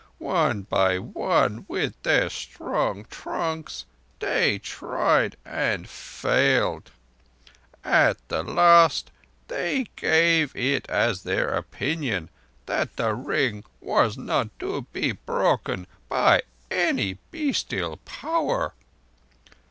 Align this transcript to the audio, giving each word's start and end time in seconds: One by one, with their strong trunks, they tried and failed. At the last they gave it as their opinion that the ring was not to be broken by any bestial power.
One 0.17 0.63
by 0.63 0.97
one, 0.97 1.63
with 1.67 1.93
their 2.01 2.27
strong 2.31 3.05
trunks, 3.11 3.85
they 4.17 4.57
tried 4.57 5.37
and 5.45 5.87
failed. 5.87 6.89
At 7.83 8.17
the 8.27 8.41
last 8.41 9.11
they 9.47 9.85
gave 9.95 10.55
it 10.55 10.89
as 10.89 11.21
their 11.21 11.49
opinion 11.49 12.31
that 12.65 12.95
the 12.95 13.13
ring 13.13 13.63
was 13.79 14.17
not 14.17 14.49
to 14.57 14.87
be 14.91 15.11
broken 15.11 15.85
by 16.09 16.41
any 16.71 17.19
bestial 17.31 17.97
power. 17.97 18.73